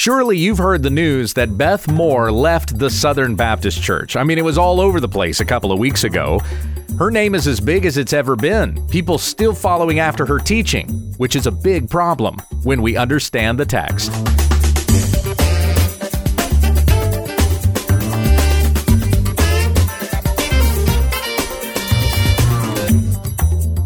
[0.00, 4.16] Surely you've heard the news that Beth Moore left the Southern Baptist Church.
[4.16, 6.40] I mean, it was all over the place a couple of weeks ago.
[6.98, 8.82] Her name is as big as it's ever been.
[8.88, 13.66] People still following after her teaching, which is a big problem when we understand the
[13.66, 14.10] text.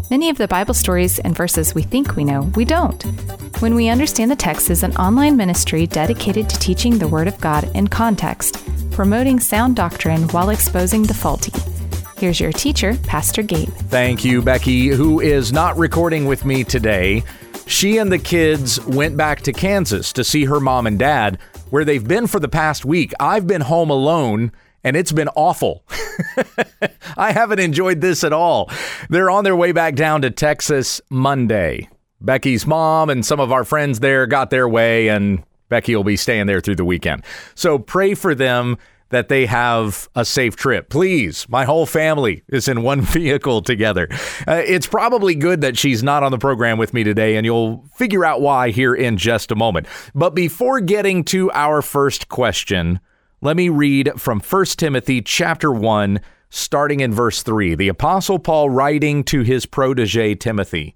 [0.09, 3.03] Many of the Bible stories and verses we think we know, we don't.
[3.59, 7.39] When We Understand the Text is an online ministry dedicated to teaching the Word of
[7.39, 8.61] God in context,
[8.91, 11.53] promoting sound doctrine while exposing the faulty.
[12.17, 13.69] Here's your teacher, Pastor Gabe.
[13.69, 17.23] Thank you, Becky, who is not recording with me today.
[17.65, 21.85] She and the kids went back to Kansas to see her mom and dad, where
[21.85, 23.13] they've been for the past week.
[23.21, 24.51] I've been home alone
[24.83, 25.85] and it's been awful.
[27.17, 28.69] I haven't enjoyed this at all.
[29.09, 31.87] They're on their way back down to Texas Monday.
[32.21, 36.15] Becky's mom and some of our friends there got their way, and Becky will be
[36.15, 37.23] staying there through the weekend.
[37.55, 38.77] So pray for them
[39.09, 40.89] that they have a safe trip.
[40.89, 44.07] Please, my whole family is in one vehicle together.
[44.47, 47.85] Uh, it's probably good that she's not on the program with me today, and you'll
[47.95, 49.87] figure out why here in just a moment.
[50.13, 52.99] But before getting to our first question,
[53.41, 56.19] let me read from 1 Timothy chapter 1
[56.49, 57.75] starting in verse 3.
[57.75, 60.95] The apostle Paul writing to his protege Timothy.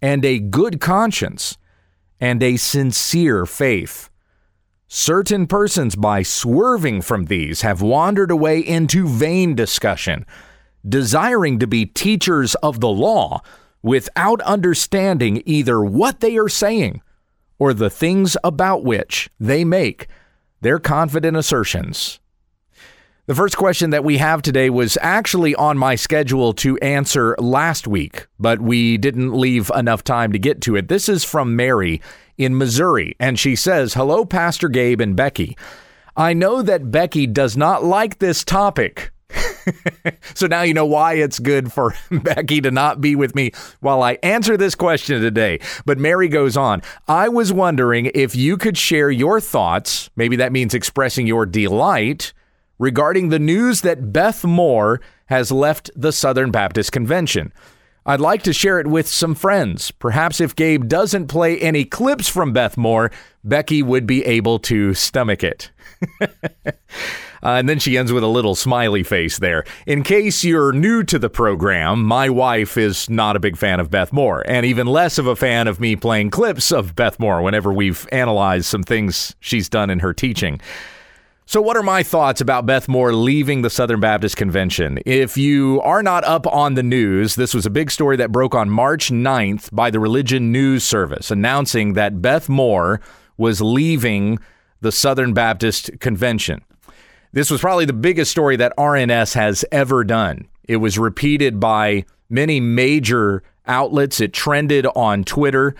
[0.00, 1.56] and a good conscience
[2.20, 4.10] and a sincere faith.
[4.86, 10.24] Certain persons, by swerving from these, have wandered away into vain discussion,
[10.88, 13.42] desiring to be teachers of the law
[13.82, 17.02] without understanding either what they are saying
[17.58, 20.06] or the things about which they make
[20.60, 22.18] their confident assertions.
[23.28, 27.86] The first question that we have today was actually on my schedule to answer last
[27.86, 30.88] week, but we didn't leave enough time to get to it.
[30.88, 32.00] This is from Mary
[32.38, 35.58] in Missouri, and she says, Hello, Pastor Gabe and Becky.
[36.16, 39.12] I know that Becky does not like this topic.
[40.34, 44.02] so now you know why it's good for Becky to not be with me while
[44.02, 45.60] I answer this question today.
[45.84, 50.50] But Mary goes on I was wondering if you could share your thoughts, maybe that
[50.50, 52.32] means expressing your delight,
[52.78, 57.52] regarding the news that Beth Moore has left the Southern Baptist Convention.
[58.08, 59.90] I'd like to share it with some friends.
[59.90, 63.10] Perhaps if Gabe doesn't play any clips from Beth Moore,
[63.44, 65.70] Becky would be able to stomach it.
[66.22, 66.28] uh,
[67.42, 69.62] and then she ends with a little smiley face there.
[69.86, 73.90] In case you're new to the program, my wife is not a big fan of
[73.90, 77.42] Beth Moore, and even less of a fan of me playing clips of Beth Moore
[77.42, 80.60] whenever we've analyzed some things she's done in her teaching.
[81.50, 84.98] So, what are my thoughts about Beth Moore leaving the Southern Baptist Convention?
[85.06, 88.54] If you are not up on the news, this was a big story that broke
[88.54, 93.00] on March 9th by the Religion News Service announcing that Beth Moore
[93.38, 94.38] was leaving
[94.82, 96.62] the Southern Baptist Convention.
[97.32, 100.48] This was probably the biggest story that RNS has ever done.
[100.64, 105.74] It was repeated by many major outlets, it trended on Twitter.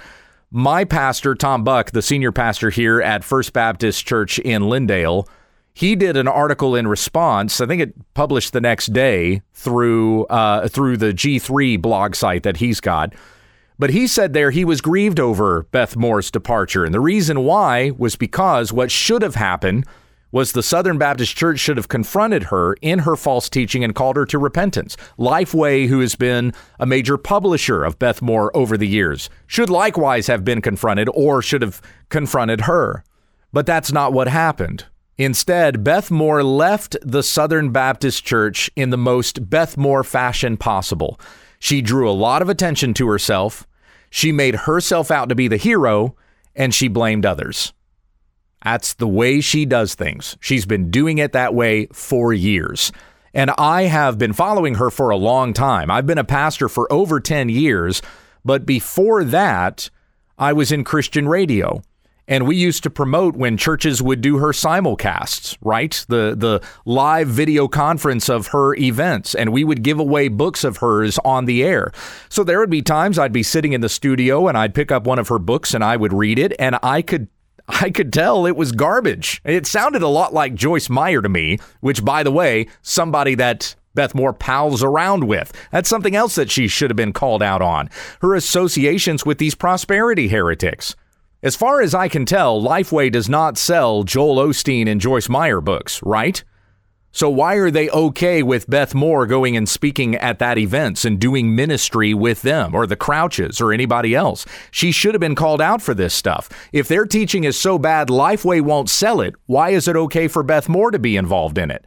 [0.50, 5.28] My pastor, Tom Buck, the senior pastor here at First Baptist Church in Lindale,
[5.78, 7.60] he did an article in response.
[7.60, 12.56] I think it published the next day through uh, through the G3 blog site that
[12.56, 13.14] he's got.
[13.78, 17.92] But he said there he was grieved over Beth Moore's departure, and the reason why
[17.96, 19.86] was because what should have happened
[20.32, 24.16] was the Southern Baptist Church should have confronted her in her false teaching and called
[24.16, 24.96] her to repentance.
[25.16, 30.26] Lifeway, who has been a major publisher of Beth Moore over the years, should likewise
[30.26, 33.04] have been confronted or should have confronted her.
[33.52, 34.86] But that's not what happened.
[35.18, 41.20] Instead, Beth Moore left the Southern Baptist Church in the most Beth Moore fashion possible.
[41.58, 43.66] She drew a lot of attention to herself,
[44.10, 46.16] she made herself out to be the hero,
[46.54, 47.74] and she blamed others.
[48.64, 50.36] That's the way she does things.
[50.40, 52.90] She's been doing it that way for years.
[53.34, 55.90] And I have been following her for a long time.
[55.90, 58.02] I've been a pastor for over 10 years,
[58.44, 59.90] but before that,
[60.38, 61.82] I was in Christian radio.
[62.28, 66.04] And we used to promote when churches would do her simulcasts, right?
[66.08, 70.76] The the live video conference of her events, and we would give away books of
[70.76, 71.90] hers on the air.
[72.28, 75.06] So there would be times I'd be sitting in the studio and I'd pick up
[75.06, 77.28] one of her books and I would read it, and I could
[77.68, 79.42] I could tell it was garbage.
[79.44, 83.74] It sounded a lot like Joyce Meyer to me, which, by the way, somebody that
[83.94, 85.52] Beth Moore pals around with.
[85.70, 87.90] That's something else that she should have been called out on.
[88.20, 90.94] Her associations with these prosperity heretics.
[91.40, 95.60] As far as I can tell, Lifeway does not sell Joel Osteen and Joyce Meyer
[95.60, 96.42] books, right?
[97.12, 101.20] So why are they okay with Beth Moore going and speaking at that events and
[101.20, 104.46] doing ministry with them or the Crouches or anybody else?
[104.72, 106.48] She should have been called out for this stuff.
[106.72, 110.42] If their teaching is so bad Lifeway won't sell it, why is it okay for
[110.42, 111.84] Beth Moore to be involved in it?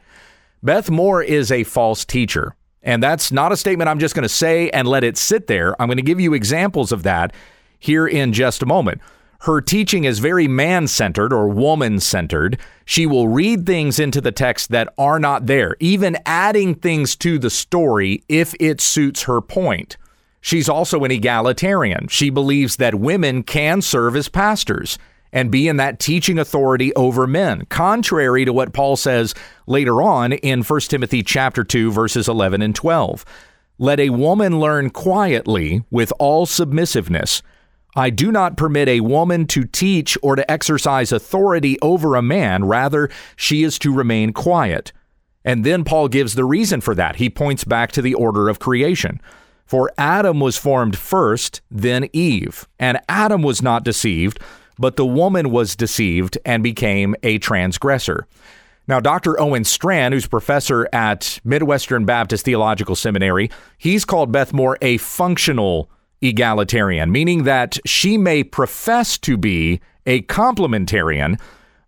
[0.62, 2.56] Beth Moore is a false teacher.
[2.82, 5.80] And that's not a statement I'm just going to say and let it sit there.
[5.80, 7.34] I'm going to give you examples of that
[7.78, 9.02] here in just a moment.
[9.42, 12.60] Her teaching is very man centered or woman centered.
[12.84, 17.40] She will read things into the text that are not there, even adding things to
[17.40, 19.96] the story if it suits her point.
[20.40, 22.06] She's also an egalitarian.
[22.06, 24.96] She believes that women can serve as pastors
[25.32, 29.34] and be in that teaching authority over men, contrary to what Paul says
[29.66, 33.24] later on in 1 Timothy chapter 2 verses 11 and 12.
[33.78, 37.42] Let a woman learn quietly with all submissiveness.
[37.94, 42.64] I do not permit a woman to teach or to exercise authority over a man.
[42.64, 44.92] Rather, she is to remain quiet.
[45.44, 47.16] And then Paul gives the reason for that.
[47.16, 49.20] He points back to the order of creation.
[49.66, 52.66] For Adam was formed first, then Eve.
[52.78, 54.38] And Adam was not deceived,
[54.78, 58.26] but the woman was deceived and became a transgressor.
[58.88, 59.40] Now, Dr.
[59.40, 65.88] Owen Strachan, who's professor at Midwestern Baptist Theological Seminary, he's called Beth Moore a functional
[66.22, 71.40] egalitarian, meaning that she may profess to be a complementarian,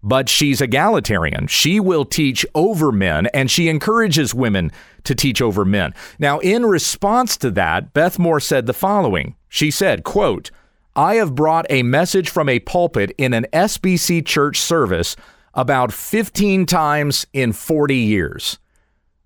[0.03, 1.47] but she's egalitarian.
[1.47, 4.71] She will teach over men and she encourages women
[5.05, 5.95] to teach over men.
[6.19, 9.35] Now, in response to that, Beth Moore said the following.
[9.49, 10.51] She said, quote,
[10.97, 15.17] I have brought a message from a pulpit in an SBC church service
[15.55, 18.59] about 15 times in 40 years.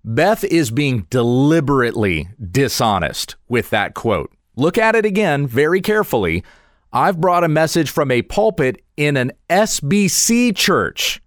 [0.03, 4.31] Beth is being deliberately dishonest with that quote.
[4.59, 6.43] Look at it again very carefully.
[6.91, 11.21] I've brought a message from a pulpit in an SBC church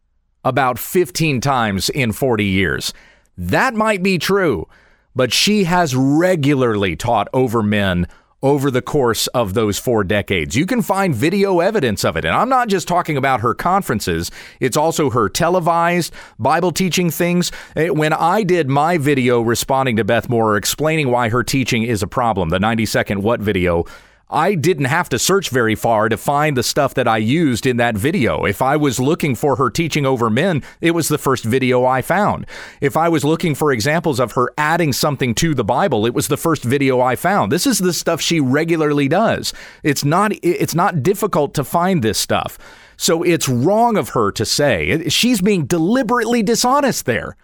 [0.45, 2.93] about 15 times in 40 years.
[3.39, 4.69] That might be true,
[5.17, 8.07] but she has regularly taught over men
[8.43, 10.57] over the course of those four decades.
[10.57, 12.25] You can find video evidence of it.
[12.25, 14.31] And I'm not just talking about her conferences,
[14.61, 17.53] it's also her televised Bible teaching things.
[17.77, 22.03] Eh, when I did my video responding to Beth Moore, explaining why her teaching is
[22.03, 23.85] a problem, the 90 second what video,
[24.33, 27.77] I didn't have to search very far to find the stuff that I used in
[27.77, 28.45] that video.
[28.45, 32.01] If I was looking for her teaching over men, it was the first video I
[32.01, 32.47] found.
[32.81, 36.29] If I was looking for examples of her adding something to the Bible, it was
[36.29, 37.53] the first video I found.
[37.53, 39.53] This is the stuff she regularly does.
[39.83, 42.59] It's not it's not difficult to find this stuff.
[42.97, 47.37] So it's wrong of her to say she's being deliberately dishonest there.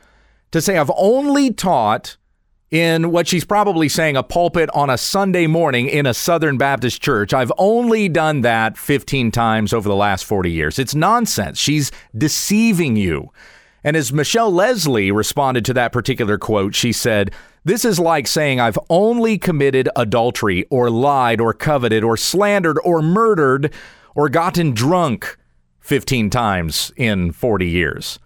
[0.52, 2.16] To say I've only taught
[2.70, 7.00] in what she's probably saying a pulpit on a Sunday morning in a Southern Baptist
[7.00, 7.32] church.
[7.32, 10.78] I've only done that 15 times over the last 40 years.
[10.78, 11.58] It's nonsense.
[11.58, 13.32] She's deceiving you.
[13.84, 17.32] And as Michelle Lesley responded to that particular quote, she said,
[17.64, 23.00] This is like saying I've only committed adultery or lied or coveted or slandered or
[23.00, 23.72] murdered
[24.14, 25.38] or gotten drunk
[25.80, 28.18] 15 times in 40 years.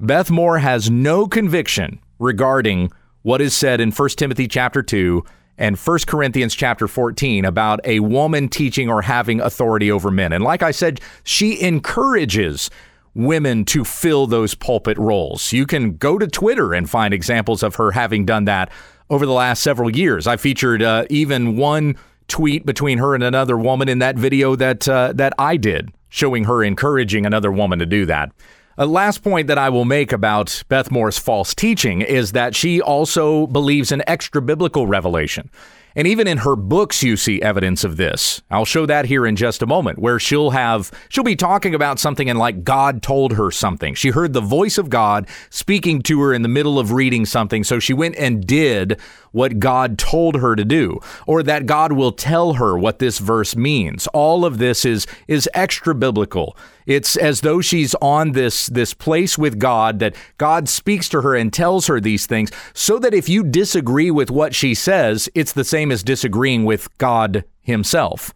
[0.00, 2.90] Beth Moore has no conviction regarding
[3.26, 5.20] what is said in 1 Timothy chapter 2
[5.58, 10.32] and 1 Corinthians chapter 14 about a woman teaching or having authority over men.
[10.32, 12.70] And like I said, she encourages
[13.14, 15.52] women to fill those pulpit roles.
[15.52, 18.70] You can go to Twitter and find examples of her having done that
[19.10, 20.28] over the last several years.
[20.28, 21.96] I featured uh, even one
[22.28, 26.44] tweet between her and another woman in that video that uh, that I did, showing
[26.44, 28.30] her encouraging another woman to do that.
[28.78, 32.78] A last point that I will make about Beth Moore's false teaching is that she
[32.78, 35.50] also believes in extra biblical revelation.
[35.94, 38.42] And even in her books, you see evidence of this.
[38.50, 41.98] I'll show that here in just a moment, where she'll have, she'll be talking about
[41.98, 43.94] something and like God told her something.
[43.94, 47.64] She heard the voice of God speaking to her in the middle of reading something.
[47.64, 49.00] So she went and did
[49.36, 53.54] what God told her to do, or that God will tell her what this verse
[53.54, 54.06] means.
[54.14, 56.56] All of this is, is extra biblical.
[56.86, 61.36] It's as though she's on this, this place with God that God speaks to her
[61.36, 65.52] and tells her these things so that if you disagree with what she says, it's
[65.52, 68.32] the same as disagreeing with God himself.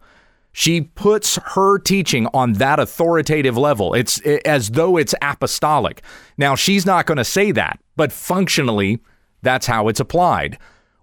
[0.51, 3.95] She puts her teaching on that authoritative level.
[3.95, 6.03] It's eh, as though it's apostolic.
[6.37, 8.99] Now, she's not going to say that, but functionally,
[9.41, 10.59] that's how it's applied.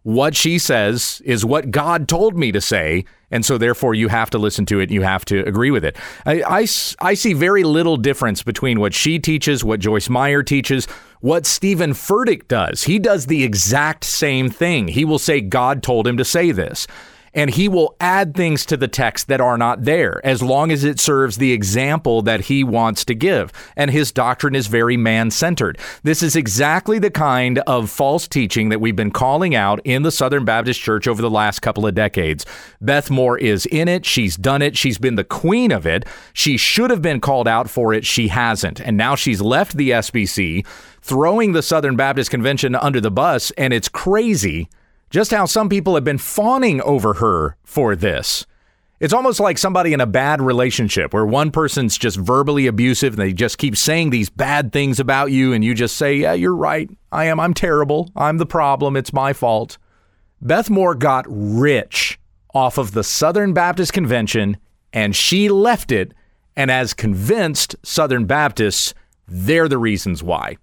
[0.09, 3.05] What she says is what God told me to say.
[3.31, 4.91] And so, therefore, you have to listen to it.
[4.91, 5.99] You have to agree with it.
[6.25, 6.67] I, I,
[7.01, 10.87] I see very little difference between what she teaches, what Joyce Meyer teaches,
[11.21, 12.85] what Steven Furtick does.
[12.85, 14.89] He does the exact same thing.
[14.89, 16.87] He will say, God told him to say this
[17.35, 20.85] and he will add things to the text that are not there as long as
[20.85, 23.53] it serves the example that he wants to give.
[23.77, 25.79] And his doctrine is very man centered.
[26.03, 30.13] This is exactly the kind of false teaching that we've been calling out in the
[30.13, 32.45] Southern Baptist Church over the last couple of decades.
[32.81, 34.05] Beth Moore is in it.
[34.07, 34.77] She's done it.
[34.77, 36.05] She's been the queen of it.
[36.33, 38.07] She should have been called out for it.
[38.07, 38.81] She hasn't.
[38.81, 40.67] And now she's left the SBC,
[41.03, 43.51] throwing the Southern Baptist Convention under the bus.
[43.53, 44.69] And it's crazy
[45.11, 48.47] just how some people have been fawning over her for this.
[49.01, 53.23] It's almost like somebody in a bad relationship where one person's just verbally abusive and
[53.23, 56.55] they just keep saying these bad things about you, and you just say, Yeah, you're
[56.55, 56.91] right.
[57.13, 57.39] I am.
[57.39, 58.11] I'm terrible.
[58.17, 58.97] I'm the problem.
[58.97, 59.79] It's my fault.
[60.43, 62.19] Beth Moore got rich
[62.53, 64.57] off of the Southern Baptist Convention,
[64.93, 66.13] and she left it
[66.57, 68.95] and has convinced Southern Baptists
[69.29, 70.57] they're the reasons why.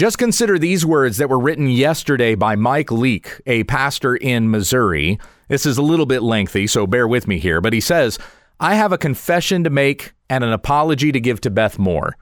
[0.00, 5.18] Just consider these words that were written yesterday by Mike Leake, a pastor in Missouri.
[5.48, 8.18] This is a little bit lengthy, so bear with me here, but he says,
[8.58, 12.16] I have a confession to make and an apology to give to Beth Moore.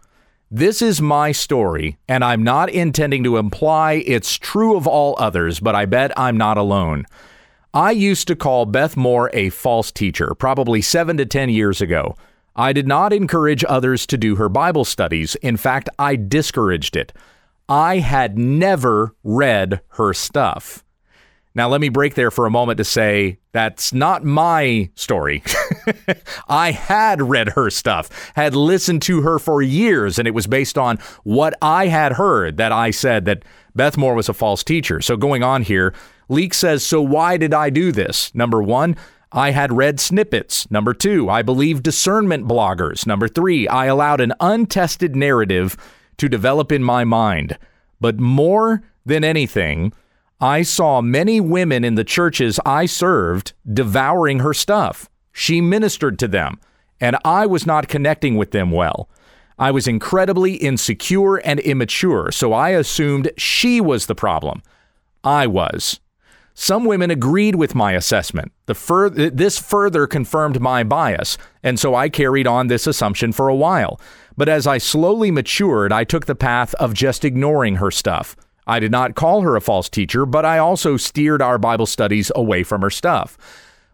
[0.50, 5.60] This is my story, and I'm not intending to imply it's true of all others,
[5.60, 7.06] but I bet I'm not alone.
[7.72, 12.16] I used to call Beth Moore a false teacher, probably seven to 10 years ago.
[12.56, 15.36] I did not encourage others to do her Bible studies.
[15.36, 17.12] In fact, I discouraged it.
[17.68, 20.84] I had never read her stuff.
[21.54, 25.42] Now, let me break there for a moment to say that's not my story.
[26.48, 30.78] I had read her stuff, had listened to her for years, and it was based
[30.78, 33.42] on what I had heard that I said that
[33.74, 35.00] Beth Moore was a false teacher.
[35.00, 35.94] So, going on here,
[36.28, 38.32] Leake says, So why did I do this?
[38.36, 38.94] Number one,
[39.32, 40.70] I had read snippets.
[40.70, 43.06] Number two, I believed discernment bloggers.
[43.06, 45.76] Number three, I allowed an untested narrative
[46.18, 47.58] to develop in my mind.
[48.00, 49.92] But more than anything,
[50.40, 55.08] I saw many women in the churches I served devouring her stuff.
[55.32, 56.60] She ministered to them,
[57.00, 59.08] and I was not connecting with them well.
[59.58, 64.62] I was incredibly insecure and immature, so I assumed she was the problem.
[65.24, 65.98] I was.
[66.54, 68.52] Some women agreed with my assessment.
[68.72, 73.54] Fur- this further confirmed my bias, and so I carried on this assumption for a
[73.54, 74.00] while.
[74.38, 78.36] But as I slowly matured, I took the path of just ignoring her stuff.
[78.68, 82.30] I did not call her a false teacher, but I also steered our Bible studies
[82.36, 83.36] away from her stuff.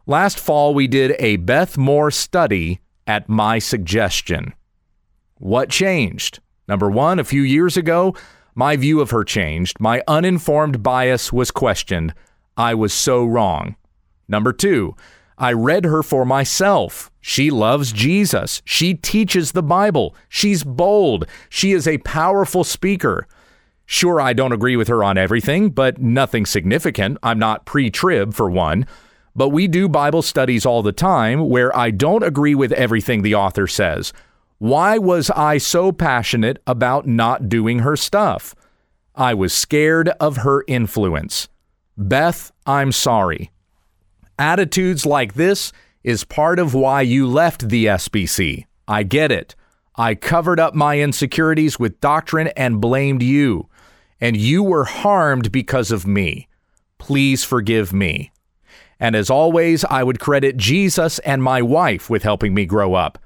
[0.06, 4.52] Last fall, we did a Beth Moore study at my suggestion.
[5.38, 6.40] What changed?
[6.68, 8.14] Number one, a few years ago,
[8.54, 9.80] my view of her changed.
[9.80, 12.12] My uninformed bias was questioned.
[12.54, 13.76] I was so wrong.
[14.28, 14.94] Number two,
[15.38, 17.10] I read her for myself.
[17.20, 18.62] She loves Jesus.
[18.64, 20.14] She teaches the Bible.
[20.28, 21.26] She's bold.
[21.48, 23.26] She is a powerful speaker.
[23.86, 27.18] Sure, I don't agree with her on everything, but nothing significant.
[27.22, 28.86] I'm not pre trib, for one.
[29.36, 33.34] But we do Bible studies all the time where I don't agree with everything the
[33.34, 34.12] author says.
[34.58, 38.54] Why was I so passionate about not doing her stuff?
[39.16, 41.48] I was scared of her influence.
[41.96, 43.50] Beth, I'm sorry.
[44.38, 45.72] Attitudes like this
[46.02, 48.64] is part of why you left the SBC.
[48.88, 49.54] I get it.
[49.96, 53.68] I covered up my insecurities with doctrine and blamed you,
[54.20, 56.48] and you were harmed because of me.
[56.98, 58.32] Please forgive me.
[58.98, 63.18] And as always, I would credit Jesus and my wife with helping me grow up.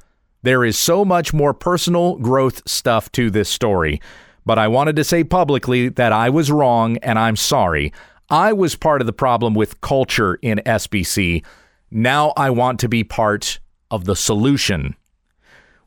[0.43, 4.01] There is so much more personal growth stuff to this story,
[4.45, 7.93] but I wanted to say publicly that I was wrong and I'm sorry.
[8.31, 11.45] I was part of the problem with culture in SBC.
[11.91, 13.59] Now I want to be part
[13.91, 14.95] of the solution.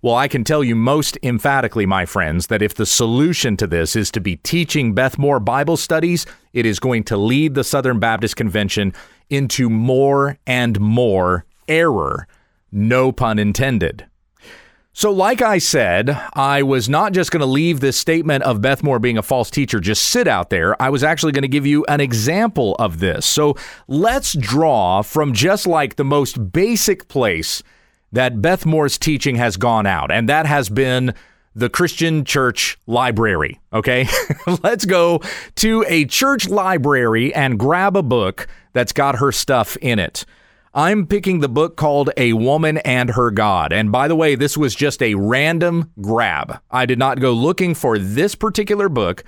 [0.02, 3.96] Well, I can tell you most emphatically, my friends, that if the solution to this
[3.96, 8.00] is to be teaching Beth Moore Bible studies, it is going to lead the Southern
[8.00, 8.94] Baptist Convention
[9.30, 12.28] into more and more error.
[12.72, 14.08] No pun intended.
[14.94, 18.84] So, like I said, I was not just going to leave this statement of Beth
[18.84, 20.80] Moore being a false teacher just sit out there.
[20.82, 23.26] I was actually going to give you an example of this.
[23.26, 23.56] So,
[23.88, 27.64] let's draw from just like the most basic place
[28.12, 31.14] that Beth Moore's teaching has gone out, and that has been
[31.56, 33.62] the Christian church library.
[33.72, 34.08] Okay,
[34.64, 35.22] let's go
[35.56, 40.26] to a church library and grab a book that's got her stuff in it.
[40.74, 43.74] I'm picking the book called A Woman and Her God.
[43.74, 46.62] And by the way, this was just a random grab.
[46.72, 49.26] I did not go looking for this particular book,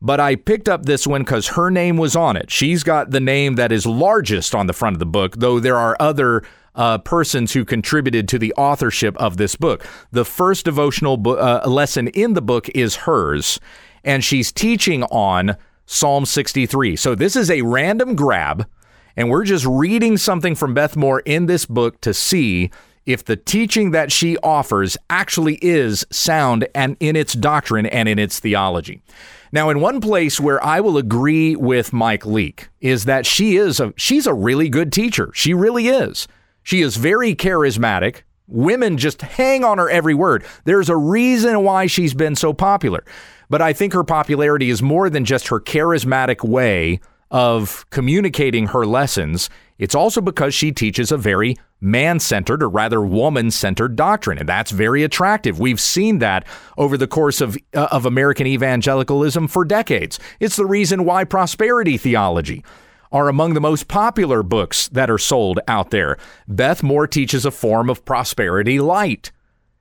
[0.00, 2.50] but I picked up this one because her name was on it.
[2.50, 5.76] She's got the name that is largest on the front of the book, though there
[5.76, 6.42] are other
[6.74, 9.86] uh, persons who contributed to the authorship of this book.
[10.10, 13.60] The first devotional bo- uh, lesson in the book is hers,
[14.02, 16.96] and she's teaching on Psalm 63.
[16.96, 18.66] So this is a random grab,
[19.16, 22.70] and we're just reading something from Beth Moore in this book to see
[23.04, 28.18] if the teaching that she offers actually is sound and in its doctrine and in
[28.18, 29.02] its theology.
[29.50, 33.80] Now, in one place where I will agree with Mike Leake is that she is
[33.80, 35.30] a she's a really good teacher.
[35.34, 36.26] She really is.
[36.62, 38.22] She is very charismatic.
[38.46, 40.44] Women just hang on her every word.
[40.64, 43.04] There's a reason why she's been so popular.
[43.50, 47.00] But I think her popularity is more than just her charismatic way
[47.32, 49.50] of communicating her lessons.
[49.78, 54.38] It's also because she teaches a very man centered, or rather woman centered doctrine.
[54.38, 55.58] And that's very attractive.
[55.58, 56.46] We've seen that
[56.78, 60.20] over the course of, uh, of American evangelicalism for decades.
[60.38, 62.62] It's the reason why prosperity theology
[63.10, 66.18] are among the most popular books that are sold out there.
[66.46, 69.32] Beth Moore teaches a form of prosperity light.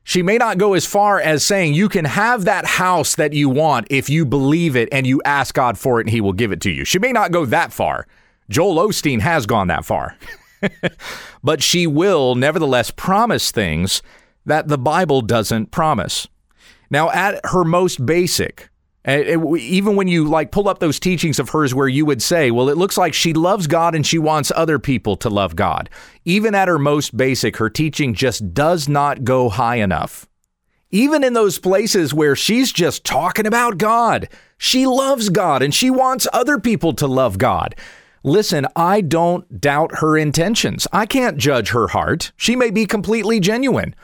[0.04, 3.50] She may not go as far as saying you can have that house that you
[3.50, 6.52] want if you believe it and you ask God for it and he will give
[6.52, 6.86] it to you.
[6.86, 8.08] She may not go that far.
[8.50, 10.18] Joel Osteen has gone that far.
[11.44, 14.02] but she will nevertheless promise things
[14.46, 16.28] that the Bible doesn't promise.
[16.90, 18.70] Now, at her most basic,
[19.08, 22.70] even when you like pull up those teachings of hers where you would say, well,
[22.70, 25.90] it looks like she loves God and she wants other people to love God.
[26.24, 30.28] Even at her most basic, her teaching just does not go high enough.
[30.92, 34.28] Even in those places where she's just talking about God,
[34.58, 37.76] she loves God and she wants other people to love God.
[38.24, 40.88] Listen, I don't doubt her intentions.
[40.92, 42.34] I can't judge her heart.
[42.38, 43.96] She may be completely genuine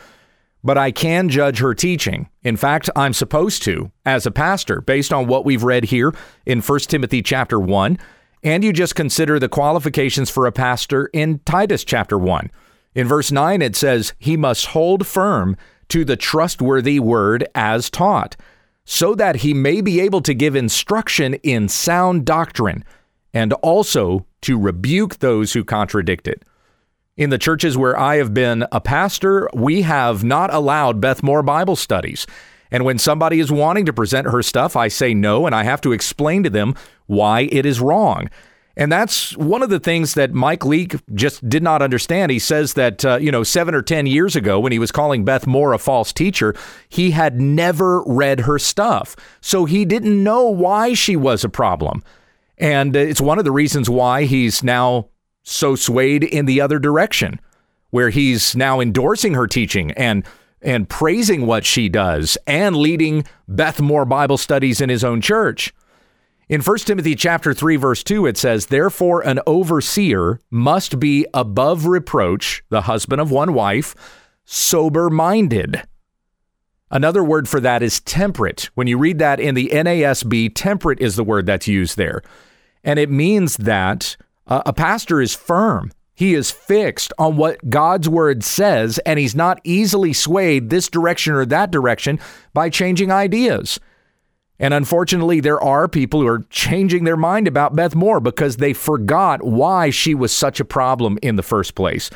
[0.63, 2.29] but I can judge her teaching.
[2.43, 6.13] In fact, I'm supposed to as a pastor based on what we've read here
[6.45, 7.97] in 1 Timothy chapter 1,
[8.43, 12.51] and you just consider the qualifications for a pastor in Titus chapter 1.
[12.95, 15.55] In verse 9 it says, "He must hold firm
[15.89, 18.35] to the trustworthy word as taught,
[18.83, 22.83] so that he may be able to give instruction in sound doctrine,
[23.33, 26.43] and also to rebuke those who contradict it."
[27.17, 31.41] In the churches where I have been a pastor, we have not allowed Beth Moore
[31.41, 32.27] Bible studies.
[32.69, 35.81] And when somebody is wanting to present her stuff, I say no, and I have
[35.81, 36.75] to explain to them
[37.07, 38.29] why it is wrong.
[38.75, 42.31] And that's one of the things that Mike Leake just did not understand.
[42.31, 45.25] He says that, uh, you know, seven or 10 years ago, when he was calling
[45.25, 46.53] Beth Moore a false teacher,
[46.87, 49.15] he had never read her stuff.
[49.41, 52.03] So he didn't know why she was a problem.
[52.59, 55.09] And it's one of the reasons why he's now
[55.47, 57.39] so swayed in the other direction,
[57.89, 60.25] where he's now endorsing her teaching and
[60.61, 65.73] and praising what she does and leading Beth Moore Bible studies in his own church.
[66.49, 71.85] In 1 Timothy chapter 3 verse 2 it says therefore an overseer must be above
[71.85, 73.95] reproach the husband of one wife
[74.43, 75.83] sober minded.
[76.89, 78.69] Another word for that is temperate.
[78.73, 82.21] When you read that in the NASB temperate is the word that's used there.
[82.83, 85.91] And it means that uh, a pastor is firm.
[86.13, 91.33] He is fixed on what God's word says, and he's not easily swayed this direction
[91.33, 92.19] or that direction
[92.53, 93.79] by changing ideas.
[94.59, 98.73] And unfortunately, there are people who are changing their mind about Beth Moore because they
[98.73, 102.09] forgot why she was such a problem in the first place.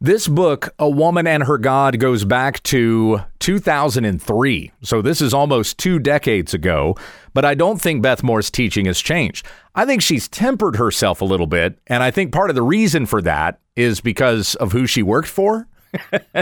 [0.00, 4.72] This book, A Woman and Her God, goes back to 2003.
[4.80, 6.96] So this is almost two decades ago.
[7.34, 9.44] But I don't think Beth Moore's teaching has changed.
[9.74, 11.80] I think she's tempered herself a little bit.
[11.88, 15.28] And I think part of the reason for that is because of who she worked
[15.28, 15.66] for.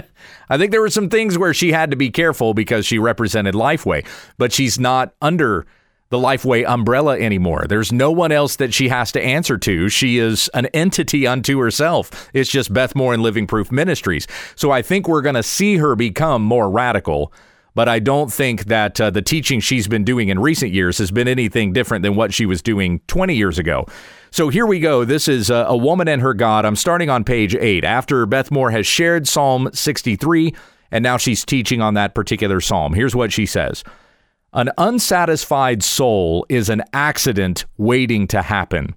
[0.50, 3.54] I think there were some things where she had to be careful because she represented
[3.54, 4.04] Lifeway,
[4.36, 5.66] but she's not under
[6.08, 7.66] the Lifeway umbrella anymore.
[7.68, 9.88] There's no one else that she has to answer to.
[9.88, 12.30] She is an entity unto herself.
[12.32, 14.26] It's just Beth Moore and Living Proof Ministries.
[14.54, 17.32] So I think we're going to see her become more radical.
[17.74, 21.10] But I don't think that uh, the teaching she's been doing in recent years has
[21.10, 23.86] been anything different than what she was doing 20 years ago.
[24.30, 25.04] So here we go.
[25.04, 26.64] This is uh, A Woman and Her God.
[26.64, 27.84] I'm starting on page 8.
[27.84, 30.54] After Beth Moore has shared Psalm 63,
[30.90, 32.94] and now she's teaching on that particular psalm.
[32.94, 33.84] Here's what she says.
[34.56, 38.94] An unsatisfied soul is an accident waiting to happen.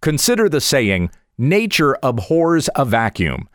[0.00, 3.50] Consider the saying, nature abhors a vacuum.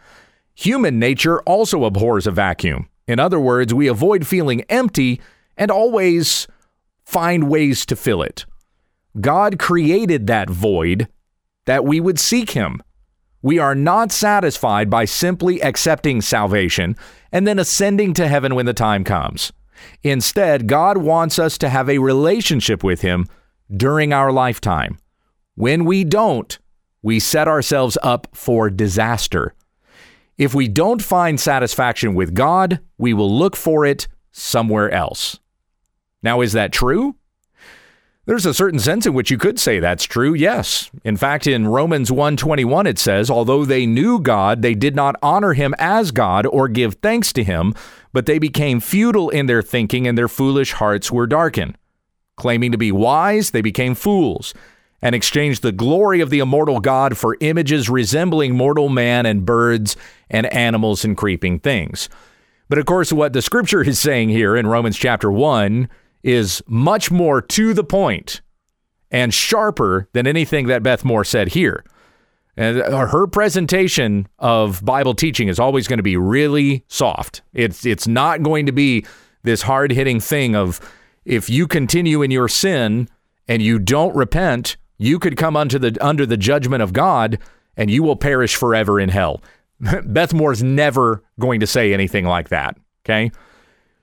[0.54, 2.88] Human nature also abhors a vacuum.
[3.08, 5.20] In other words, we avoid feeling empty
[5.58, 6.46] and always
[7.04, 8.46] find ways to fill it.
[9.20, 11.08] God created that void
[11.66, 12.84] that we would seek Him.
[13.42, 16.96] We are not satisfied by simply accepting salvation
[17.32, 19.52] and then ascending to heaven when the time comes.
[20.04, 23.28] Instead, God wants us to have a relationship with Him
[23.76, 24.98] during our lifetime.
[25.56, 26.58] When we don't,
[27.02, 29.54] we set ourselves up for disaster.
[30.38, 35.40] If we don't find satisfaction with God, we will look for it somewhere else.
[36.24, 37.16] Now, is that true?
[38.26, 40.34] There's a certain sense in which you could say that's true.
[40.34, 40.90] Yes.
[41.04, 45.52] In fact, in Romans 1:21 it says, "Although they knew God, they did not honor
[45.54, 47.74] him as God or give thanks to him,
[48.14, 51.78] but they became futile in their thinking and their foolish hearts were darkened.
[52.38, 54.54] Claiming to be wise, they became fools."
[55.04, 59.98] and exchanged the glory of the immortal God for images resembling mortal man and birds
[60.30, 62.08] and animals and creeping things.
[62.70, 65.90] But of course, what the scripture is saying here in Romans chapter 1
[66.24, 68.40] is much more to the point
[69.12, 71.84] and sharper than anything that Beth Moore said here.
[72.56, 77.42] And uh, her presentation of Bible teaching is always going to be really soft.
[77.54, 79.06] It's it's not going to be
[79.44, 80.80] this hard-hitting thing of
[81.26, 83.10] if you continue in your sin
[83.48, 87.40] and you don't repent, you could come unto the under the judgment of God
[87.76, 89.42] and you will perish forever in hell.
[90.06, 92.78] Beth Moore's never going to say anything like that.
[93.06, 93.32] Okay.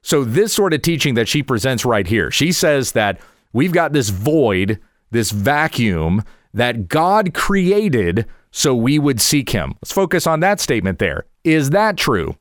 [0.03, 3.21] So, this sort of teaching that she presents right here, she says that
[3.53, 6.23] we've got this void, this vacuum
[6.55, 9.75] that God created so we would seek him.
[9.81, 11.25] Let's focus on that statement there.
[11.45, 12.37] Is that true?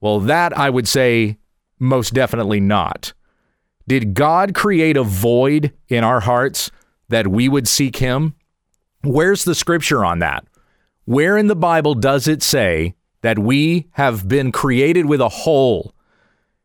[0.00, 1.38] Well, that I would say
[1.78, 3.12] most definitely not.
[3.86, 6.70] Did God create a void in our hearts
[7.08, 8.34] that we would seek him?
[9.02, 10.44] Where's the scripture on that?
[11.04, 15.94] Where in the Bible does it say that we have been created with a hole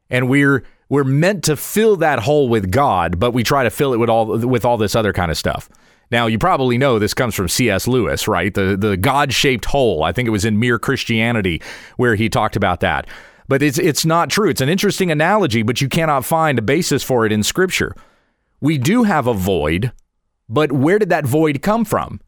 [0.09, 3.93] and we're we're meant to fill that hole with God, but we try to fill
[3.93, 5.69] it with all with all this other kind of stuff.
[6.13, 7.87] Now, you probably know this comes from C.S.
[7.87, 8.53] Lewis, right?
[8.53, 10.03] The the God-shaped hole.
[10.03, 11.61] I think it was in Mere Christianity
[11.97, 13.07] where he talked about that.
[13.49, 14.49] But it's it's not true.
[14.49, 17.93] It's an interesting analogy, but you cannot find a basis for it in scripture.
[18.61, 19.91] We do have a void
[20.49, 22.21] but where did that void come from?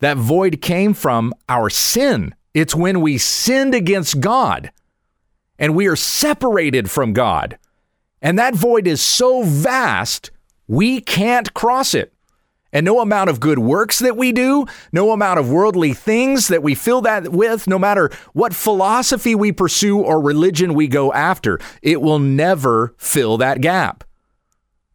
[0.00, 2.34] That void came from our sin.
[2.54, 4.70] It's when we sinned against God
[5.58, 7.58] and we are separated from God.
[8.20, 10.30] And that void is so vast,
[10.68, 12.11] we can't cross it.
[12.72, 16.62] And no amount of good works that we do, no amount of worldly things that
[16.62, 21.60] we fill that with, no matter what philosophy we pursue or religion we go after,
[21.82, 24.04] it will never fill that gap.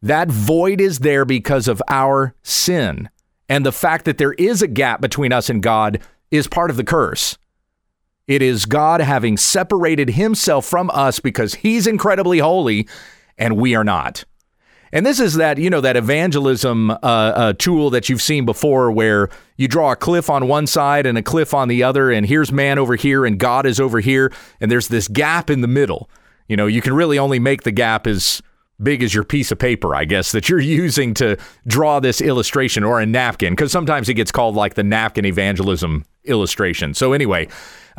[0.02, 3.08] That void is there because of our sin.
[3.48, 6.76] And the fact that there is a gap between us and God is part of
[6.76, 7.38] the curse.
[8.26, 12.86] It is God having separated himself from us because he's incredibly holy
[13.38, 14.24] and we are not.
[14.92, 18.90] And this is that, you know, that evangelism uh, uh, tool that you've seen before
[18.90, 22.26] where you draw a cliff on one side and a cliff on the other, and
[22.26, 25.68] here's man over here and God is over here, and there's this gap in the
[25.68, 26.08] middle.
[26.48, 28.42] You know, you can really only make the gap as
[28.82, 32.84] big as your piece of paper, I guess, that you're using to draw this illustration
[32.84, 36.94] or a napkin, because sometimes it gets called like the napkin evangelism illustration.
[36.94, 37.48] So, anyway,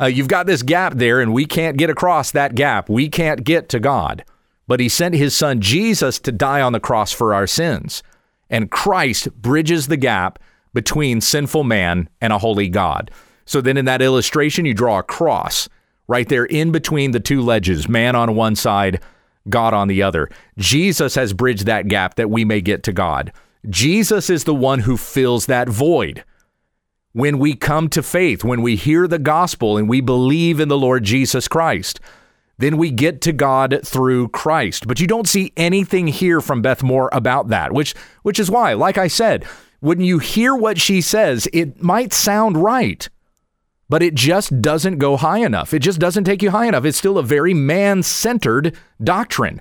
[0.00, 2.88] uh, you've got this gap there, and we can't get across that gap.
[2.88, 4.24] We can't get to God.
[4.70, 8.04] But He sent His Son Jesus to die on the cross for our sins.
[8.48, 10.38] And Christ bridges the gap
[10.72, 13.10] between sinful man and a holy God.
[13.46, 15.68] So then in that illustration, you draw a cross
[16.06, 19.02] right there in between the two ledges, man on one side,
[19.48, 20.30] God on the other.
[20.56, 23.32] Jesus has bridged that gap that we may get to God.
[23.68, 26.22] Jesus is the one who fills that void.
[27.10, 30.78] When we come to faith, when we hear the gospel and we believe in the
[30.78, 31.98] Lord Jesus Christ,
[32.60, 34.86] then we get to God through Christ.
[34.86, 38.74] But you don't see anything here from Beth Moore about that, which which is why,
[38.74, 39.44] like I said,
[39.80, 43.08] when you hear what she says, it might sound right
[43.90, 45.74] but it just doesn't go high enough.
[45.74, 46.84] It just doesn't take you high enough.
[46.84, 49.60] It's still a very man centered doctrine.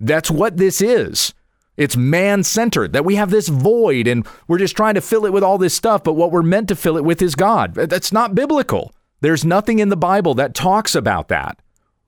[0.00, 1.32] That's what this is.
[1.76, 5.32] It's man centered, that we have this void and we're just trying to fill it
[5.32, 7.74] with all this stuff, but what we're meant to fill it with is God.
[7.74, 8.92] That's not biblical.
[9.20, 11.58] There's nothing in the Bible that talks about that.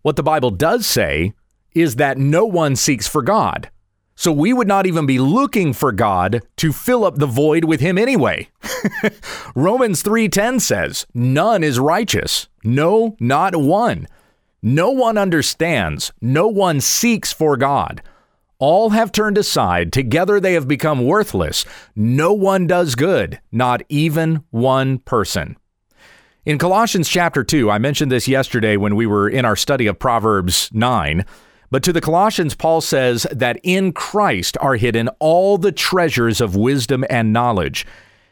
[0.07, 1.33] What the Bible does say
[1.75, 3.73] is that no one seeks for God.
[4.15, 7.81] So we would not even be looking for God to fill up the void with
[7.81, 8.49] him anyway.
[9.57, 14.07] Romans 3:10 says, "None is righteous, no not one.
[14.63, 18.01] No one understands, no one seeks for God.
[18.61, 21.65] All have turned aside, together they have become worthless.
[21.97, 25.57] No one does good, not even one person."
[26.47, 29.99] In Colossians chapter 2, I mentioned this yesterday when we were in our study of
[29.99, 31.27] Proverbs 9.
[31.73, 36.55] But to the Colossians, Paul says that in Christ are hidden all the treasures of
[36.55, 37.85] wisdom and knowledge.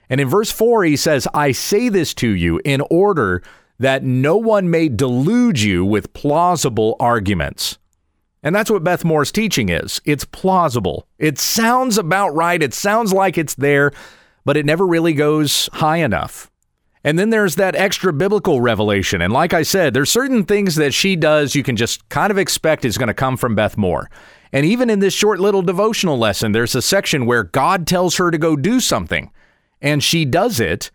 [0.09, 3.43] And in verse 4, he says, I say this to you in order
[3.81, 7.79] that no one may delude you with plausible arguments.
[8.45, 10.01] And that's what Beth Moore's teaching is.
[10.05, 11.09] It's plausible.
[11.19, 12.63] It sounds about right.
[12.63, 13.91] It sounds like it's there,
[14.45, 16.49] but it never really goes high enough.
[17.05, 19.21] And then there's that extra biblical revelation.
[19.21, 22.39] And like I said, there's certain things that she does you can just kind of
[22.39, 24.11] expect is going to come from Beth Moore.
[24.53, 28.31] And even in this short little devotional lesson, there's a section where God tells her
[28.31, 29.31] to go do something.
[29.83, 30.91] And she does it.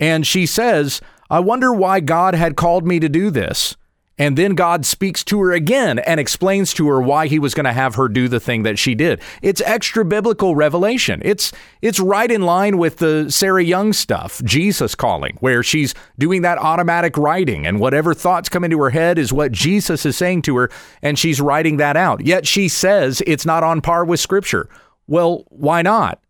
[0.00, 3.76] And she says, I wonder why God had called me to do this.
[4.18, 7.64] And then God speaks to her again and explains to her why he was going
[7.64, 9.20] to have her do the thing that she did.
[9.40, 11.22] It's extra biblical revelation.
[11.24, 16.42] It's it's right in line with the Sarah Young stuff, Jesus calling, where she's doing
[16.42, 20.42] that automatic writing and whatever thoughts come into her head is what Jesus is saying
[20.42, 20.70] to her
[21.00, 22.24] and she's writing that out.
[22.24, 24.68] Yet she says it's not on par with scripture.
[25.06, 26.20] Well, why not?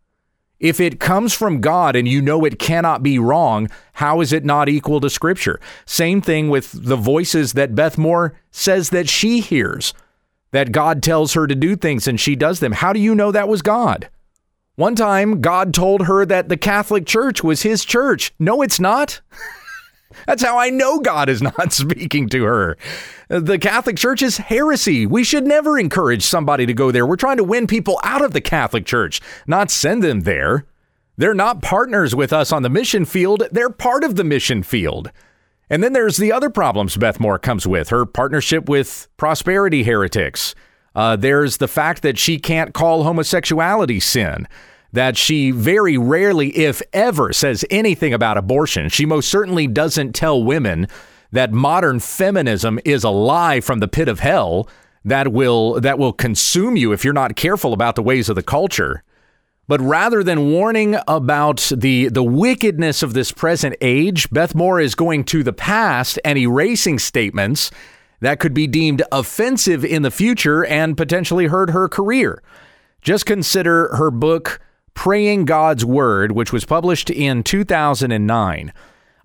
[0.63, 4.45] If it comes from God and you know it cannot be wrong, how is it
[4.45, 5.59] not equal to Scripture?
[5.87, 9.93] Same thing with the voices that Beth Moore says that she hears,
[10.53, 12.71] that God tells her to do things and she does them.
[12.71, 14.09] How do you know that was God?
[14.77, 18.33] One time, God told her that the Catholic Church was his church.
[18.39, 19.21] No, it's not.
[20.27, 22.77] That's how I know God is not speaking to her.
[23.29, 25.07] The Catholic Church is heresy.
[25.07, 27.07] We should never encourage somebody to go there.
[27.07, 30.67] We're trying to win people out of the Catholic Church, not send them there.
[31.17, 35.11] They're not partners with us on the mission field, they're part of the mission field.
[35.71, 40.55] And then there's the other problems Beth Moore comes with her partnership with prosperity heretics.
[40.95, 44.47] Uh, there's the fact that she can't call homosexuality sin
[44.93, 48.89] that she very rarely, if ever, says anything about abortion.
[48.89, 50.87] She most certainly doesn't tell women
[51.31, 54.69] that modern feminism is a lie from the pit of hell
[55.05, 58.43] that will that will consume you if you're not careful about the ways of the
[58.43, 59.03] culture.
[59.67, 64.95] But rather than warning about the the wickedness of this present age, Beth Moore is
[64.95, 67.71] going to the past and erasing statements
[68.21, 72.43] that could be deemed offensive in the future and potentially hurt her career.
[73.01, 74.61] Just consider her book
[74.95, 78.73] Praying God's Word, which was published in 2009.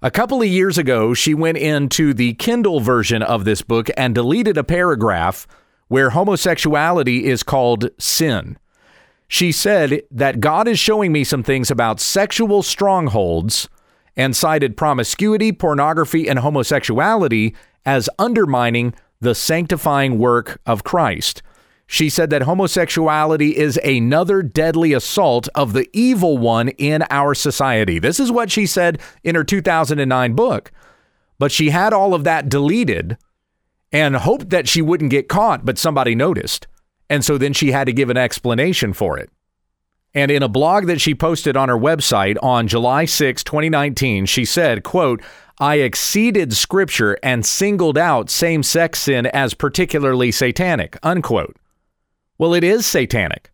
[0.01, 4.13] A couple of years ago, she went into the Kindle version of this book and
[4.13, 5.47] deleted a paragraph
[5.87, 8.57] where homosexuality is called sin.
[9.27, 13.67] She said that God is showing me some things about sexual strongholds
[14.15, 21.41] and cited promiscuity, pornography, and homosexuality as undermining the sanctifying work of Christ.
[21.89, 27.97] She said that homosexuality is another deadly assault of the evil one in our society.
[27.97, 30.71] This is what she said in her 2009 book.
[31.39, 33.17] But she had all of that deleted
[33.93, 36.67] and hoped that she wouldn't get caught, but somebody noticed.
[37.09, 39.29] And so then she had to give an explanation for it.
[40.13, 44.43] And in a blog that she posted on her website on July 6, 2019, she
[44.43, 45.21] said, quote,
[45.59, 51.55] I exceeded scripture and singled out same-sex sin as particularly satanic, unquote.
[52.37, 53.51] Well, it is satanic.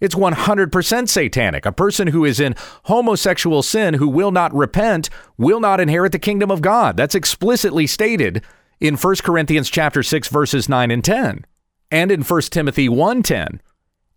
[0.00, 1.64] It's 100% satanic.
[1.64, 5.08] A person who is in homosexual sin who will not repent
[5.38, 6.96] will not inherit the kingdom of God.
[6.96, 8.42] That's explicitly stated
[8.80, 11.46] in 1 Corinthians chapter 6 verses 9 and 10
[11.92, 13.60] and in 1 Timothy 1:10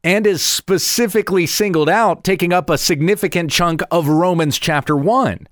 [0.03, 5.47] and is specifically singled out taking up a significant chunk of Romans chapter 1.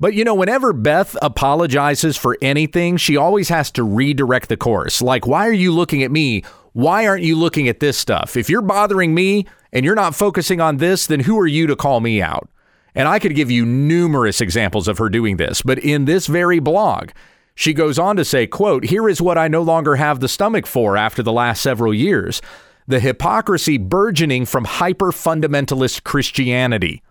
[0.00, 5.02] But you know, whenever Beth apologizes for anything, she always has to redirect the course.
[5.02, 6.44] Like, why are you looking at me?
[6.72, 8.36] Why aren't you looking at this stuff?
[8.36, 11.76] If you're bothering me and you're not focusing on this, then who are you to
[11.76, 12.48] call me out?
[12.94, 16.58] And I could give you numerous examples of her doing this, but in this very
[16.58, 17.10] blog,
[17.54, 20.66] she goes on to say, quote, "Here is what I no longer have the stomach
[20.66, 22.40] for after the last several years:
[22.86, 27.02] the hypocrisy burgeoning from hyper-fundamentalist Christianity."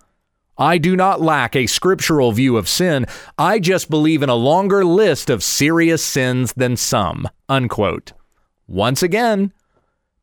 [0.57, 3.05] I do not lack a scriptural view of sin.
[3.37, 7.29] I just believe in a longer list of serious sins than some.
[7.47, 8.13] Unquote.
[8.67, 9.53] Once again,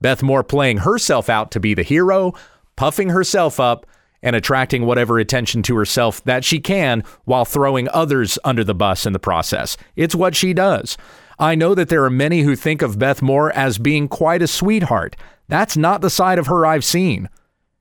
[0.01, 2.35] Beth Moore playing herself out to be the hero,
[2.77, 3.87] puffing herself up,
[4.23, 9.07] and attracting whatever attention to herself that she can while throwing others under the bus
[9.07, 9.77] in the process.
[9.97, 10.97] It's what she does.
[11.39, 14.47] I know that there are many who think of Beth Moore as being quite a
[14.47, 15.17] sweetheart.
[15.49, 17.29] That's not the side of her I've seen.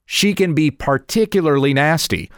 [0.05, 2.29] She can be particularly nasty.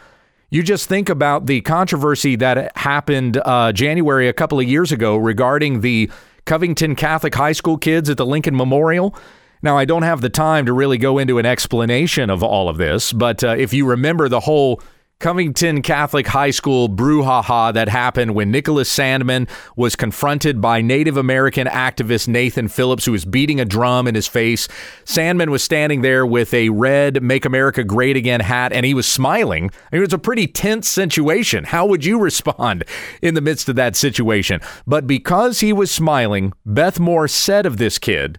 [0.49, 5.17] You just think about the controversy that happened uh, January a couple of years ago
[5.17, 6.11] regarding the
[6.45, 9.15] Covington Catholic High School kids at the Lincoln Memorial.
[9.61, 12.77] Now, I don't have the time to really go into an explanation of all of
[12.77, 14.81] this, but uh, if you remember the whole
[15.19, 21.67] Covington Catholic High School brouhaha that happened when Nicholas Sandmann was confronted by Native American
[21.67, 24.67] activist Nathan Phillips, who was beating a drum in his face.
[25.05, 29.07] Sandmann was standing there with a red Make America Great Again hat, and he was
[29.07, 29.71] smiling.
[29.91, 31.63] I mean, it was a pretty tense situation.
[31.63, 32.83] How would you respond
[33.21, 34.59] in the midst of that situation?
[34.85, 38.37] But because he was smiling, Beth Moore said of this kid,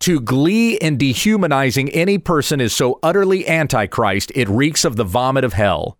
[0.00, 5.44] To glee in dehumanizing any person is so utterly antichrist, it reeks of the vomit
[5.44, 5.96] of hell.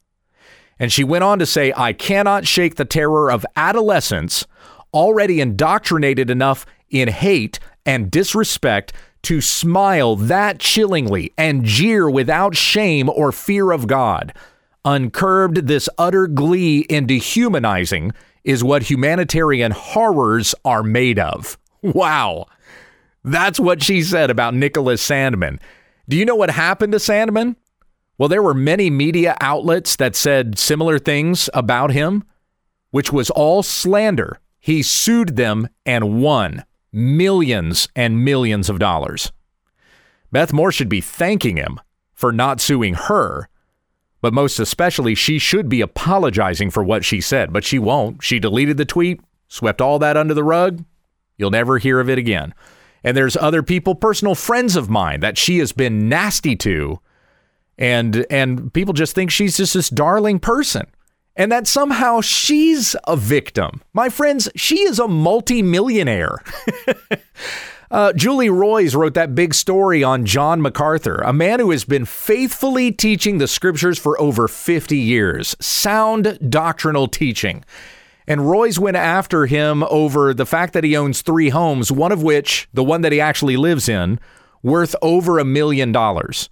[0.81, 4.47] And she went on to say, I cannot shake the terror of adolescents
[4.95, 13.11] already indoctrinated enough in hate and disrespect to smile that chillingly and jeer without shame
[13.11, 14.33] or fear of God.
[14.85, 18.13] Uncurbed, this utter glee in dehumanizing
[18.43, 21.57] is what humanitarian horrors are made of.
[21.83, 22.45] Wow.
[23.25, 25.59] That's what she said about Nicholas Sandmann.
[26.11, 27.57] Do you know what happened to Sandmann?
[28.21, 32.25] Well, there were many media outlets that said similar things about him,
[32.91, 34.41] which was all slander.
[34.59, 39.33] He sued them and won millions and millions of dollars.
[40.31, 41.81] Beth Moore should be thanking him
[42.13, 43.49] for not suing her,
[44.21, 48.23] but most especially, she should be apologizing for what she said, but she won't.
[48.23, 50.85] She deleted the tweet, swept all that under the rug.
[51.39, 52.53] You'll never hear of it again.
[53.03, 57.01] And there's other people, personal friends of mine, that she has been nasty to.
[57.81, 60.87] And and people just think she's just this darling person
[61.41, 63.83] and that somehow she's a victim.
[63.95, 66.43] My friends, she is a multimillionaire.
[67.91, 72.05] uh, Julie Roys wrote that big story on John MacArthur, a man who has been
[72.05, 77.65] faithfully teaching the scriptures for over 50 years, sound doctrinal teaching.
[78.27, 82.23] And Roys went after him over the fact that he owns three homes, one of
[82.23, 84.21] which, the one that he actually lives in,
[84.63, 86.51] worth over a million dollars.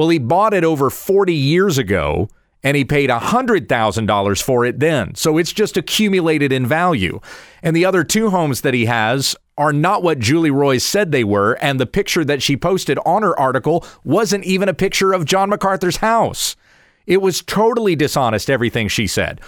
[0.00, 2.30] Well, he bought it over 40 years ago
[2.62, 5.14] and he paid $100,000 for it then.
[5.14, 7.20] So it's just accumulated in value.
[7.62, 11.22] And the other two homes that he has are not what Julie Roys said they
[11.22, 11.52] were.
[11.60, 15.50] And the picture that she posted on her article wasn't even a picture of John
[15.50, 16.56] MacArthur's house.
[17.06, 19.38] It was totally dishonest, everything she said.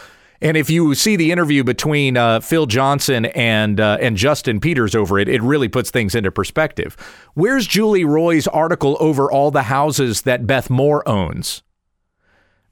[0.43, 4.95] And if you see the interview between uh, Phil Johnson and uh, and Justin Peters
[4.97, 6.97] over it, it really puts things into perspective.
[7.35, 11.63] Where's Julie Roys' article over all the houses that Beth Moore owns?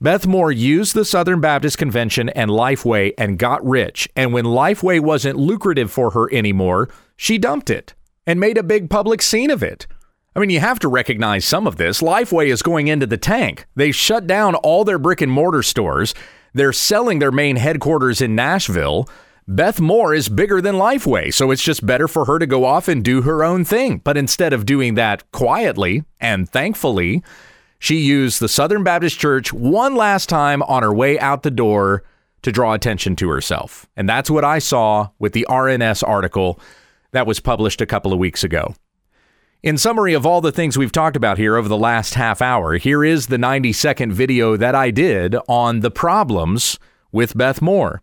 [0.00, 4.09] Beth Moore used the Southern Baptist Convention and Lifeway and got rich.
[4.16, 7.94] And when Lifeway wasn't lucrative for her anymore, she dumped it
[8.26, 9.87] and made a big public scene of it.
[10.35, 12.00] I mean, you have to recognize some of this.
[12.00, 13.66] Lifeway is going into the tank.
[13.76, 16.14] They shut down all their brick and mortar stores.
[16.53, 19.09] They're selling their main headquarters in Nashville.
[19.47, 22.89] Beth Moore is bigger than Lifeway, so it's just better for her to go off
[22.89, 23.99] and do her own thing.
[23.99, 27.23] But instead of doing that quietly and thankfully,
[27.79, 32.05] she used the Southern Baptist Church one last time on her way out the door
[32.43, 33.87] to draw attention to herself.
[33.97, 36.61] And that's what I saw with the RNS article
[37.13, 38.75] that was published a couple of weeks ago.
[39.62, 42.79] In summary of all the things we've talked about here over the last half hour,
[42.79, 46.79] here is the 90 second video that I did on the problems
[47.12, 48.01] with Beth Moore.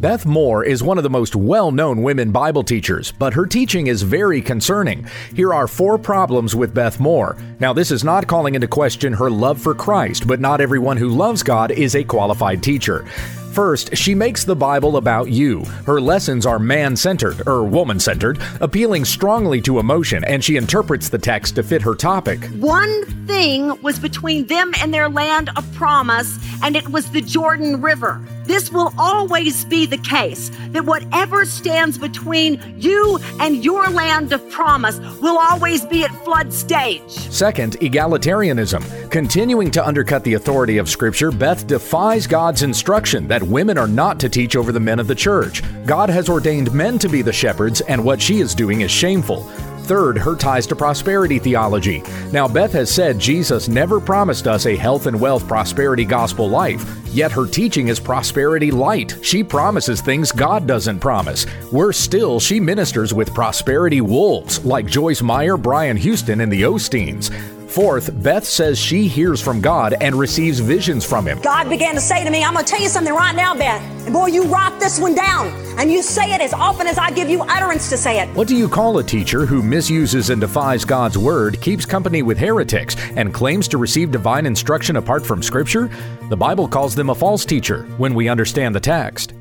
[0.00, 3.88] Beth Moore is one of the most well known women Bible teachers, but her teaching
[3.88, 5.04] is very concerning.
[5.34, 7.36] Here are four problems with Beth Moore.
[7.58, 11.08] Now, this is not calling into question her love for Christ, but not everyone who
[11.08, 13.04] loves God is a qualified teacher.
[13.52, 15.66] First, she makes the Bible about you.
[15.84, 20.56] Her lessons are man centered, or er, woman centered, appealing strongly to emotion, and she
[20.56, 22.42] interprets the text to fit her topic.
[22.52, 27.82] One thing was between them and their land of promise, and it was the Jordan
[27.82, 28.26] River.
[28.44, 34.48] This will always be the case that whatever stands between you and your land of
[34.50, 37.10] promise will always be at flood stage.
[37.10, 39.10] Second, egalitarianism.
[39.10, 44.18] Continuing to undercut the authority of Scripture, Beth defies God's instruction that women are not
[44.20, 45.62] to teach over the men of the church.
[45.86, 49.42] God has ordained men to be the shepherds, and what she is doing is shameful.
[49.82, 52.02] Third, her ties to prosperity theology.
[52.30, 56.84] Now, Beth has said Jesus never promised us a health and wealth prosperity gospel life,
[57.08, 59.18] yet her teaching is prosperity light.
[59.22, 61.46] She promises things God doesn't promise.
[61.72, 67.30] Worse still, she ministers with prosperity wolves like Joyce Meyer, Brian Houston, and the Osteens.
[67.72, 71.40] Fourth, Beth says she hears from God and receives visions from Him.
[71.40, 73.80] God began to say to me, I'm going to tell you something right now, Beth.
[74.04, 75.46] And boy, you write this one down
[75.78, 78.28] and you say it as often as I give you utterance to say it.
[78.36, 82.36] What do you call a teacher who misuses and defies God's word, keeps company with
[82.36, 85.90] heretics, and claims to receive divine instruction apart from Scripture?
[86.28, 89.32] The Bible calls them a false teacher when we understand the text.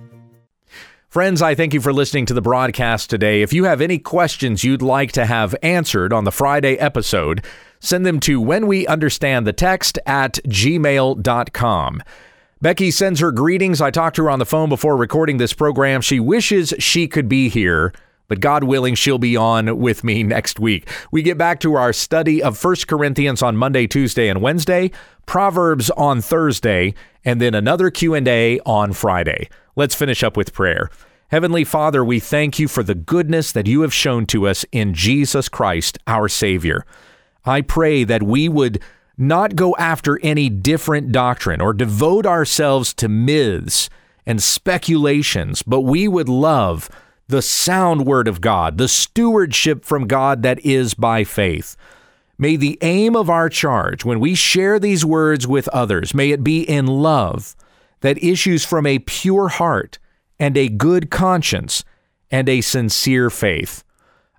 [1.09, 3.41] Friends, I thank you for listening to the broadcast today.
[3.41, 7.43] If you have any questions you'd like to have answered on the Friday episode,
[7.81, 12.03] send them to when we understand the text at gmail.com.
[12.61, 13.81] Becky sends her greetings.
[13.81, 15.99] I talked to her on the phone before recording this program.
[15.99, 17.91] She wishes she could be here,
[18.27, 20.87] but God willing, she'll be on with me next week.
[21.11, 24.91] We get back to our study of 1 Corinthians on Monday, Tuesday, and Wednesday,
[25.25, 26.93] Proverbs on Thursday,
[27.25, 29.49] and then another Q&A on Friday.
[29.75, 30.91] Let's finish up with prayer.
[31.29, 34.93] Heavenly Father, we thank you for the goodness that you have shown to us in
[34.93, 36.85] Jesus Christ, our Savior.
[37.45, 38.81] I pray that we would
[39.17, 43.89] not go after any different doctrine or devote ourselves to myths
[44.25, 46.89] and speculations, but we would love
[47.27, 51.75] the sound word of God, the stewardship from God that is by faith.
[52.37, 56.43] May the aim of our charge when we share these words with others, may it
[56.43, 57.55] be in love
[58.01, 59.99] that issues from a pure heart
[60.39, 61.83] and a good conscience
[62.31, 63.83] and a sincere faith.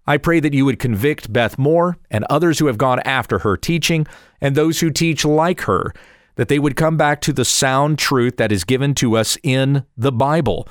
[0.06, 3.56] I pray that you would convict Beth Moore and others who have gone after her
[3.56, 4.06] teaching
[4.40, 5.92] and those who teach like her,
[6.34, 9.84] that they would come back to the sound truth that is given to us in
[9.96, 10.66] the Bible,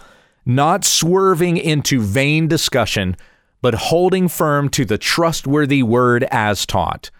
[0.46, 3.16] not swerving into vain discussion,
[3.62, 7.12] but holding firm to the trustworthy word as taught.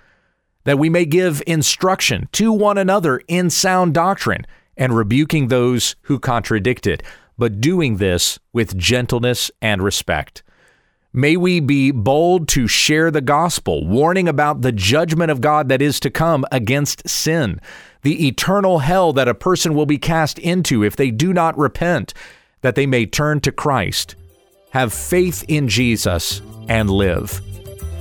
[0.66, 4.46] That we may give instruction to one another in sound doctrine
[4.76, 7.04] and rebuking those who contradict it,
[7.38, 10.44] but doing this with gentleness and respect.
[11.14, 15.82] May we be bold to share the gospel, warning about the judgment of God that
[15.82, 17.60] is to come against sin,
[18.02, 22.14] the eternal hell that a person will be cast into if they do not repent,
[22.62, 24.16] that they may turn to Christ,
[24.70, 27.42] have faith in Jesus, and live.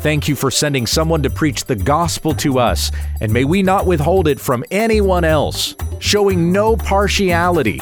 [0.03, 3.87] Thank you for sending someone to preach the gospel to us, and may we not
[3.87, 7.81] withhold it from anyone else, showing no partiality,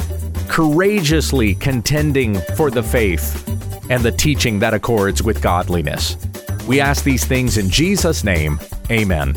[0.48, 3.44] courageously contending for the faith
[3.90, 6.16] and the teaching that accords with godliness.
[6.66, 8.60] We ask these things in Jesus' name.
[8.90, 9.36] Amen.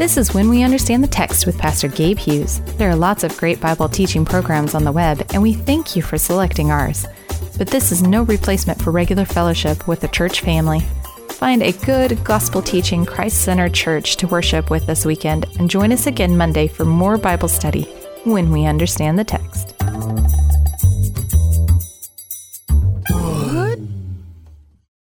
[0.00, 2.60] This is When We Understand the Text with Pastor Gabe Hughes.
[2.78, 6.00] There are lots of great Bible teaching programs on the web, and we thank you
[6.00, 7.06] for selecting ours.
[7.58, 10.80] But this is no replacement for regular fellowship with the church family.
[11.28, 15.92] Find a good, gospel teaching, Christ centered church to worship with this weekend and join
[15.92, 17.82] us again Monday for more Bible study
[18.24, 19.74] when we understand the text.